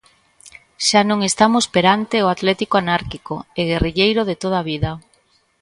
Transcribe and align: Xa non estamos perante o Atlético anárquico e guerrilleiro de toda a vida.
Xa 0.87 1.01
non 1.09 1.19
estamos 1.29 1.65
perante 1.75 2.17
o 2.25 2.31
Atlético 2.35 2.75
anárquico 2.83 3.35
e 3.59 3.61
guerrilleiro 3.71 4.21
de 4.29 4.35
toda 4.43 4.57
a 4.59 4.67
vida. 4.71 4.91